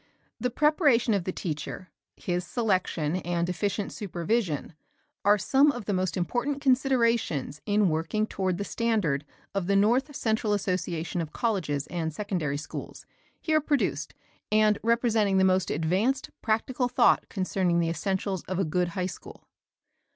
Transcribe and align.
The 0.39 0.49
preparation 0.49 1.13
of 1.13 1.25
the 1.25 1.31
teacher, 1.31 1.91
his 2.17 2.43
selection 2.43 3.17
and 3.17 3.47
efficient 3.47 3.93
supervision 3.93 4.73
are 5.23 5.37
some 5.37 5.71
of 5.71 5.85
the 5.85 5.93
most 5.93 6.17
important 6.17 6.59
considerations 6.59 7.61
in 7.67 7.87
working 7.87 8.25
toward 8.25 8.57
the 8.57 8.63
standards 8.63 9.25
of 9.53 9.67
the 9.67 9.75
North 9.75 10.15
Central 10.15 10.53
Association 10.53 11.21
of 11.21 11.33
Colleges 11.33 11.85
and 11.85 12.11
Secondary 12.11 12.57
Schools 12.57 13.05
here 13.39 13.61
produced 13.61 14.15
and 14.51 14.79
representing 14.81 15.37
the 15.37 15.43
most 15.43 15.69
advanced 15.69 16.31
practical 16.41 16.87
thought 16.87 17.29
concerning 17.29 17.79
the 17.79 17.87
essentials 17.89 18.41
of 18.45 18.57
a 18.57 18.65
good 18.65 18.87
high 18.87 19.05
school. 19.05 19.47